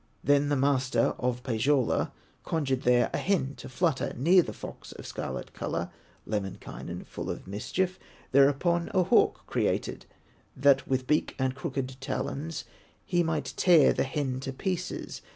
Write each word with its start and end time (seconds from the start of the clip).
Then 0.23 0.49
the 0.49 0.55
master 0.55 1.13
of 1.19 1.43
Pohyola 1.43 2.11
Conjured 2.43 2.81
there 2.81 3.11
a 3.13 3.19
hen 3.19 3.53
to 3.57 3.69
flutter 3.69 4.15
Near 4.17 4.41
the 4.41 4.51
fox 4.51 4.91
of 4.93 5.05
scarlet 5.05 5.53
color. 5.53 5.91
Lemminkainen, 6.25 7.03
full 7.05 7.29
of 7.29 7.45
mischief, 7.45 7.99
Thereupon 8.31 8.89
a 8.95 9.03
hawk 9.03 9.45
created, 9.45 10.07
That 10.57 10.87
with 10.87 11.05
beak 11.05 11.35
and 11.37 11.53
crooked 11.53 11.97
talons 12.01 12.63
He 13.05 13.21
might 13.21 13.53
tear 13.55 13.93
the 13.93 14.03
hen 14.05 14.39
to 14.39 14.51
pieces. 14.51 15.21